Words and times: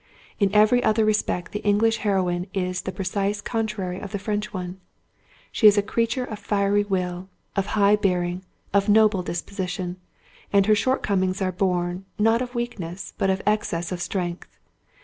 In 0.39 0.49
every 0.51 0.83
other 0.83 1.05
respect, 1.05 1.51
the 1.51 1.59
English 1.61 1.97
heroine 1.97 2.47
is 2.55 2.81
the 2.81 2.91
precise 2.91 3.39
contrary 3.39 3.99
of 3.99 4.11
the 4.11 4.17
French 4.17 4.51
one: 4.51 4.79
she 5.51 5.67
is 5.67 5.77
a 5.77 5.83
creature 5.83 6.23
of 6.25 6.39
fiery 6.39 6.83
will, 6.83 7.29
of 7.55 7.67
high 7.77 7.95
bearing, 7.97 8.43
of 8.73 8.89
noble 8.89 9.21
disposition; 9.21 9.97
and 10.51 10.65
her 10.65 10.73
shortcomings 10.73 11.39
are 11.39 11.51
born, 11.51 12.05
not 12.17 12.41
of 12.41 12.55
weakness, 12.55 13.13
but 13.19 13.29
of 13.29 13.43
excess 13.45 13.91
of 13.91 14.01
strength. 14.01 14.57